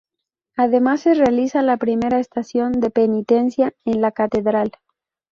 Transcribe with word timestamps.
Además, 0.57 1.01
se 1.01 1.13
realiza 1.13 1.61
la 1.61 1.77
primera 1.77 2.19
estación 2.19 2.71
de 2.71 2.89
penitencia 2.89 3.75
en 3.85 4.01
la 4.01 4.11
Catedral. 4.11 4.71